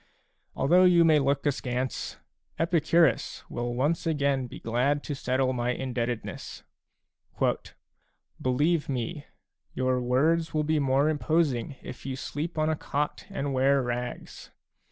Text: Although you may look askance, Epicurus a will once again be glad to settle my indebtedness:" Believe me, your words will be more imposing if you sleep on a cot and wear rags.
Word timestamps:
Although 0.55 0.85
you 0.85 1.05
may 1.05 1.19
look 1.19 1.45
askance, 1.45 2.17
Epicurus 2.57 3.43
a 3.47 3.53
will 3.53 3.75
once 3.75 4.07
again 4.07 4.47
be 4.47 4.59
glad 4.59 5.03
to 5.03 5.13
settle 5.13 5.53
my 5.53 5.73
indebtedness:" 5.75 6.63
Believe 8.41 8.89
me, 8.89 9.27
your 9.75 10.01
words 10.01 10.55
will 10.55 10.63
be 10.63 10.79
more 10.79 11.07
imposing 11.07 11.75
if 11.83 12.03
you 12.03 12.15
sleep 12.15 12.57
on 12.57 12.67
a 12.67 12.75
cot 12.75 13.27
and 13.29 13.53
wear 13.53 13.79
rags. 13.83 14.49